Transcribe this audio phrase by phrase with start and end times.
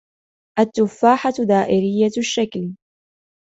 [0.59, 2.75] التفاحة دائرية الشكل.